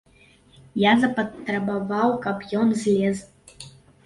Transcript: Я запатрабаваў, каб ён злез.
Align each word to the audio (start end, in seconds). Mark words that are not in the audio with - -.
Я 0.83 0.93
запатрабаваў, 1.03 2.09
каб 2.25 2.37
ён 2.63 2.67
злез. 2.87 3.23